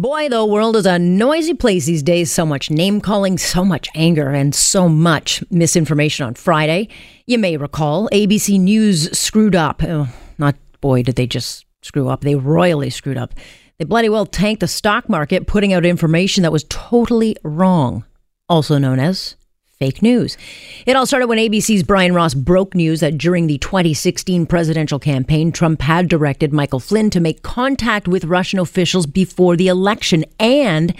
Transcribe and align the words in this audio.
Boy, 0.00 0.30
the 0.30 0.46
world 0.46 0.76
is 0.76 0.86
a 0.86 0.98
noisy 0.98 1.52
place 1.52 1.84
these 1.84 2.02
days. 2.02 2.32
So 2.32 2.46
much 2.46 2.70
name 2.70 3.02
calling, 3.02 3.36
so 3.36 3.66
much 3.66 3.86
anger, 3.94 4.30
and 4.30 4.54
so 4.54 4.88
much 4.88 5.44
misinformation 5.50 6.24
on 6.24 6.36
Friday. 6.36 6.88
You 7.26 7.38
may 7.38 7.58
recall 7.58 8.08
ABC 8.08 8.58
News 8.58 9.10
screwed 9.18 9.54
up. 9.54 9.82
Oh, 9.82 10.08
not 10.38 10.56
boy, 10.80 11.02
did 11.02 11.16
they 11.16 11.26
just 11.26 11.66
screw 11.82 12.08
up. 12.08 12.22
They 12.22 12.34
royally 12.34 12.88
screwed 12.88 13.18
up. 13.18 13.34
They 13.76 13.84
bloody 13.84 14.08
well 14.08 14.24
tanked 14.24 14.60
the 14.60 14.68
stock 14.68 15.06
market, 15.10 15.46
putting 15.46 15.74
out 15.74 15.84
information 15.84 16.44
that 16.44 16.52
was 16.52 16.64
totally 16.70 17.36
wrong, 17.44 18.06
also 18.48 18.78
known 18.78 19.00
as 19.00 19.36
fake 19.80 20.02
news. 20.02 20.36
It 20.84 20.94
all 20.94 21.06
started 21.06 21.26
when 21.26 21.38
ABC's 21.38 21.82
Brian 21.82 22.12
Ross 22.12 22.34
broke 22.34 22.74
news 22.74 23.00
that 23.00 23.16
during 23.16 23.46
the 23.46 23.56
2016 23.56 24.44
presidential 24.44 24.98
campaign, 24.98 25.52
Trump 25.52 25.80
had 25.80 26.06
directed 26.06 26.52
Michael 26.52 26.80
Flynn 26.80 27.08
to 27.08 27.18
make 27.18 27.42
contact 27.42 28.06
with 28.06 28.26
Russian 28.26 28.58
officials 28.58 29.06
before 29.06 29.56
the 29.56 29.68
election 29.68 30.26
and 30.38 30.94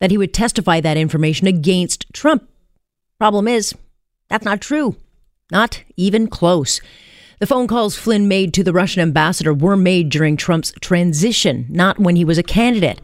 that 0.00 0.10
he 0.10 0.16
would 0.16 0.32
testify 0.32 0.80
that 0.80 0.96
information 0.96 1.46
against 1.46 2.10
Trump. 2.14 2.48
Problem 3.18 3.46
is, 3.46 3.74
that's 4.30 4.44
not 4.44 4.62
true. 4.62 4.96
Not 5.52 5.82
even 5.98 6.26
close. 6.26 6.80
The 7.40 7.46
phone 7.46 7.66
calls 7.66 7.94
Flynn 7.94 8.26
made 8.26 8.54
to 8.54 8.64
the 8.64 8.72
Russian 8.72 9.02
ambassador 9.02 9.52
were 9.52 9.76
made 9.76 10.08
during 10.08 10.38
Trump's 10.38 10.72
transition, 10.80 11.66
not 11.68 11.98
when 11.98 12.16
he 12.16 12.24
was 12.24 12.38
a 12.38 12.42
candidate. 12.42 13.02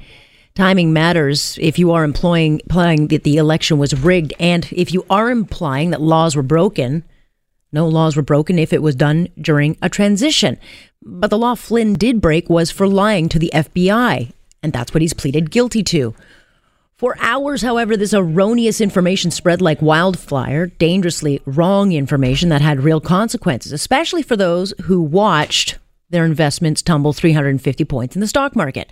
Timing 0.54 0.92
matters 0.92 1.58
if 1.60 1.78
you 1.78 1.92
are 1.92 2.04
implying, 2.04 2.60
implying 2.60 3.08
that 3.08 3.24
the 3.24 3.36
election 3.36 3.78
was 3.78 3.94
rigged 3.94 4.32
and 4.40 4.68
if 4.72 4.92
you 4.92 5.06
are 5.08 5.30
implying 5.30 5.90
that 5.90 6.00
laws 6.00 6.34
were 6.34 6.42
broken. 6.42 7.04
No 7.72 7.86
laws 7.86 8.16
were 8.16 8.22
broken 8.22 8.58
if 8.58 8.72
it 8.72 8.82
was 8.82 8.96
done 8.96 9.28
during 9.40 9.76
a 9.80 9.88
transition. 9.88 10.58
But 11.02 11.30
the 11.30 11.38
law 11.38 11.54
Flynn 11.54 11.94
did 11.94 12.20
break 12.20 12.50
was 12.50 12.70
for 12.70 12.88
lying 12.88 13.28
to 13.28 13.38
the 13.38 13.50
FBI, 13.54 14.32
and 14.62 14.72
that's 14.72 14.92
what 14.92 15.02
he's 15.02 15.14
pleaded 15.14 15.50
guilty 15.50 15.82
to. 15.84 16.14
For 16.96 17.16
hours, 17.20 17.62
however, 17.62 17.96
this 17.96 18.12
erroneous 18.12 18.80
information 18.80 19.30
spread 19.30 19.62
like 19.62 19.80
wildfire, 19.80 20.66
dangerously 20.66 21.40
wrong 21.46 21.92
information 21.92 22.50
that 22.50 22.60
had 22.60 22.80
real 22.80 23.00
consequences, 23.00 23.72
especially 23.72 24.22
for 24.22 24.36
those 24.36 24.74
who 24.82 25.00
watched 25.00 25.78
their 26.10 26.26
investments 26.26 26.82
tumble 26.82 27.14
350 27.14 27.84
points 27.86 28.16
in 28.16 28.20
the 28.20 28.26
stock 28.26 28.54
market. 28.54 28.90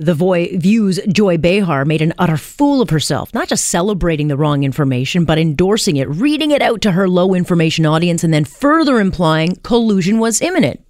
The 0.00 0.14
Voy 0.14 0.56
View's 0.56 0.98
Joy 1.08 1.36
Behar 1.36 1.84
made 1.84 2.00
an 2.00 2.14
utter 2.16 2.38
fool 2.38 2.80
of 2.80 2.88
herself, 2.88 3.34
not 3.34 3.48
just 3.48 3.66
celebrating 3.66 4.28
the 4.28 4.36
wrong 4.38 4.64
information, 4.64 5.26
but 5.26 5.36
endorsing 5.36 5.98
it, 5.98 6.08
reading 6.08 6.52
it 6.52 6.62
out 6.62 6.80
to 6.82 6.92
her 6.92 7.06
low 7.06 7.34
information 7.34 7.84
audience, 7.84 8.24
and 8.24 8.32
then 8.32 8.46
further 8.46 8.98
implying 8.98 9.56
collusion 9.56 10.18
was 10.18 10.40
imminent. 10.40 10.82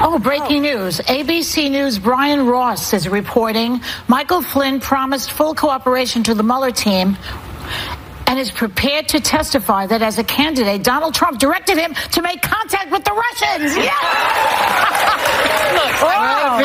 Oh, 0.00 0.18
breaking 0.18 0.62
news. 0.62 1.00
ABC 1.00 1.70
News' 1.70 1.98
Brian 1.98 2.46
Ross 2.46 2.94
is 2.94 3.06
reporting 3.06 3.82
Michael 4.08 4.40
Flynn 4.40 4.80
promised 4.80 5.32
full 5.32 5.54
cooperation 5.54 6.22
to 6.22 6.32
the 6.32 6.42
Mueller 6.42 6.70
team 6.70 7.18
and 8.26 8.38
is 8.38 8.50
prepared 8.50 9.08
to 9.08 9.20
testify 9.20 9.86
that 9.86 10.00
as 10.00 10.18
a 10.18 10.24
candidate, 10.24 10.82
Donald 10.82 11.14
Trump 11.14 11.38
directed 11.38 11.76
him 11.76 11.92
to 12.12 12.22
make 12.22 12.40
contact 12.40 12.90
with 12.90 13.04
the 13.04 13.12
Russians. 13.12 13.76
It's 13.76 15.12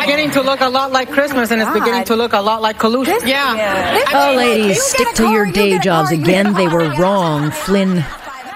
beginning 0.01 0.31
to 0.31 0.41
look 0.41 0.61
a 0.61 0.69
lot 0.69 0.91
like 0.91 1.11
Christmas, 1.11 1.51
and 1.51 1.61
it's 1.61 1.71
beginning 1.71 2.05
to 2.05 2.15
look 2.15 2.33
a 2.33 2.39
lot 2.39 2.61
like 2.61 2.79
collusion. 2.79 3.13
This, 3.13 3.25
yeah. 3.25 3.55
yeah. 3.55 4.03
Oh, 4.13 4.35
ladies, 4.35 4.67
you 4.67 4.73
stick 4.75 5.13
to 5.15 5.29
your 5.29 5.45
day 5.45 5.79
jobs. 5.79 6.11
Again, 6.11 6.53
they 6.53 6.67
were 6.67 6.89
wrong. 6.95 7.51
Flynn 7.51 8.03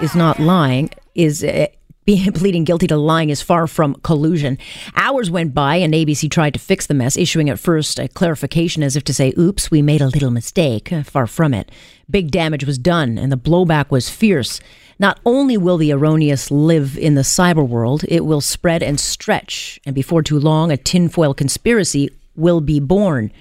is 0.02 0.16
not 0.16 0.40
lying. 0.40 0.90
Is 1.14 1.44
uh, 1.44 1.68
being 1.84 1.84
pleading 2.36 2.64
guilty 2.66 2.86
to 2.86 2.98
lying 2.98 3.31
is 3.31 3.42
far 3.42 3.66
from 3.66 3.95
collusion. 3.95 4.59
Hours 4.95 5.31
went 5.31 5.56
by 5.56 5.78
and 5.78 5.92
ABC 5.92 6.30
tried 6.30 6.53
to 6.53 6.59
fix 6.59 6.86
the 6.86 6.94
mess, 6.94 7.17
issuing 7.17 7.50
at 7.50 7.58
first 7.58 7.98
a 7.98 8.08
clarification 8.08 8.84
as 8.84 8.95
if 8.95 9.03
to 9.06 9.14
say, 9.14 9.34
oops, 9.39 9.72
we 9.72 9.81
made 9.81 10.02
a 10.02 10.08
little 10.08 10.30
mistake. 10.30 10.94
Far 11.06 11.26
from 11.26 11.53
it. 11.56 11.72
Big 12.08 12.30
damage 12.30 12.64
was 12.64 12.78
done 12.78 13.17
and 13.17 13.31
the 13.31 13.38
blowback 13.38 13.89
was 13.89 14.08
fierce. 14.08 14.61
Not 15.00 15.20
only 15.26 15.58
will 15.58 15.78
the 15.78 15.92
erroneous 15.92 16.52
live 16.52 16.95
in 16.95 17.16
the 17.16 17.21
cyber 17.21 17.67
world, 17.67 18.05
it 18.08 18.23
will 18.23 18.39
spread 18.39 18.83
and 18.83 18.99
stretch, 18.99 19.80
and 19.86 19.95
before 19.95 20.22
too 20.22 20.39
long, 20.39 20.72
a 20.72 20.77
tinfoil 20.77 21.33
conspiracy 21.33 22.10
will 22.36 22.61
be 22.61 22.80
born. 22.80 23.32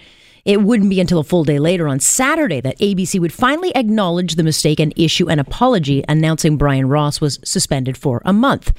It 0.44 0.60
wouldn't 0.60 0.90
be 0.90 1.00
until 1.00 1.20
a 1.20 1.24
full 1.24 1.44
day 1.44 1.58
later 1.58 1.88
on 1.88 2.00
Saturday 2.00 2.60
that 2.60 2.78
ABC 2.78 3.18
would 3.18 3.32
finally 3.32 3.74
acknowledge 3.74 4.34
the 4.34 4.42
mistake 4.42 4.78
and 4.78 4.92
issue 4.94 5.28
an 5.28 5.38
apology, 5.38 6.04
announcing 6.06 6.58
Brian 6.58 6.88
Ross 6.88 7.20
was 7.20 7.38
suspended 7.44 7.96
for 7.96 8.20
a 8.26 8.32
month. 8.32 8.72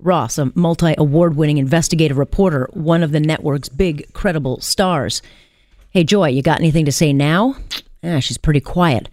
Ross, 0.00 0.36
a 0.36 0.52
multi 0.54 0.94
award 0.98 1.34
winning 1.34 1.56
investigative 1.56 2.18
reporter, 2.18 2.68
one 2.72 3.02
of 3.02 3.12
the 3.12 3.20
network's 3.20 3.70
big, 3.70 4.12
credible 4.12 4.60
stars. 4.60 5.22
Hey, 5.90 6.04
Joy, 6.04 6.28
you 6.28 6.42
got 6.42 6.60
anything 6.60 6.84
to 6.84 6.92
say 6.92 7.14
now? 7.14 7.56
Ah, 8.04 8.20
she's 8.20 8.38
pretty 8.38 8.60
quiet. 8.60 9.08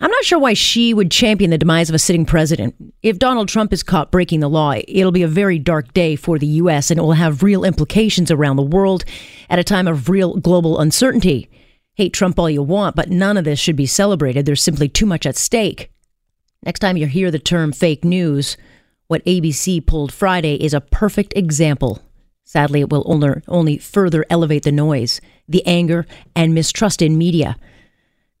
I'm 0.00 0.10
not 0.10 0.24
sure 0.24 0.40
why 0.40 0.54
she 0.54 0.92
would 0.92 1.10
champion 1.10 1.50
the 1.50 1.58
demise 1.58 1.88
of 1.88 1.94
a 1.94 2.00
sitting 2.00 2.26
president. 2.26 2.74
If 3.02 3.18
Donald 3.18 3.48
Trump 3.48 3.72
is 3.72 3.84
caught 3.84 4.10
breaking 4.10 4.40
the 4.40 4.48
law, 4.48 4.74
it'll 4.88 5.12
be 5.12 5.22
a 5.22 5.28
very 5.28 5.58
dark 5.58 5.92
day 5.94 6.16
for 6.16 6.38
the 6.38 6.46
U.S. 6.46 6.90
and 6.90 6.98
it 6.98 7.02
will 7.02 7.12
have 7.12 7.44
real 7.44 7.64
implications 7.64 8.30
around 8.30 8.56
the 8.56 8.62
world 8.62 9.04
at 9.48 9.60
a 9.60 9.64
time 9.64 9.86
of 9.86 10.08
real 10.08 10.36
global 10.36 10.80
uncertainty. 10.80 11.48
Hate 11.94 12.12
Trump 12.12 12.40
all 12.40 12.50
you 12.50 12.62
want, 12.62 12.96
but 12.96 13.08
none 13.08 13.36
of 13.36 13.44
this 13.44 13.60
should 13.60 13.76
be 13.76 13.86
celebrated. 13.86 14.46
There's 14.46 14.62
simply 14.62 14.88
too 14.88 15.06
much 15.06 15.26
at 15.26 15.36
stake. 15.36 15.92
Next 16.64 16.80
time 16.80 16.96
you 16.96 17.06
hear 17.06 17.30
the 17.30 17.38
term 17.38 17.70
fake 17.70 18.04
news, 18.04 18.56
what 19.06 19.24
ABC 19.24 19.86
pulled 19.86 20.12
Friday 20.12 20.56
is 20.56 20.74
a 20.74 20.80
perfect 20.80 21.34
example. 21.36 22.02
Sadly, 22.42 22.80
it 22.80 22.90
will 22.90 23.04
only 23.46 23.78
further 23.78 24.26
elevate 24.28 24.64
the 24.64 24.72
noise, 24.72 25.20
the 25.48 25.64
anger, 25.66 26.04
and 26.34 26.52
mistrust 26.52 27.00
in 27.00 27.16
media. 27.16 27.56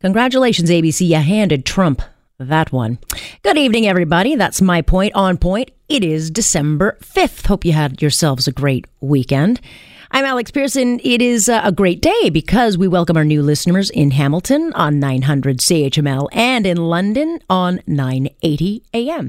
Congratulations, 0.04 0.68
ABC. 0.68 1.08
You 1.08 1.16
handed 1.16 1.64
Trump 1.64 2.02
that 2.38 2.70
one. 2.70 2.98
Good 3.42 3.56
evening, 3.56 3.86
everybody. 3.86 4.36
That's 4.36 4.60
my 4.60 4.82
point 4.82 5.14
on 5.14 5.38
point. 5.38 5.70
It 5.88 6.04
is 6.04 6.30
December 6.30 6.98
5th. 7.00 7.46
Hope 7.46 7.64
you 7.64 7.72
had 7.72 8.02
yourselves 8.02 8.46
a 8.46 8.52
great 8.52 8.86
weekend. 9.00 9.62
I'm 10.10 10.26
Alex 10.26 10.50
Pearson. 10.50 11.00
It 11.02 11.22
is 11.22 11.48
uh, 11.48 11.62
a 11.64 11.72
great 11.72 12.02
day 12.02 12.28
because 12.28 12.76
we 12.76 12.86
welcome 12.86 13.16
our 13.16 13.24
new 13.24 13.42
listeners 13.42 13.88
in 13.88 14.10
Hamilton 14.10 14.74
on 14.74 15.00
900 15.00 15.60
CHML 15.60 16.28
and 16.32 16.66
in 16.66 16.76
London 16.76 17.38
on 17.48 17.80
980 17.86 18.82
AM. 18.92 19.22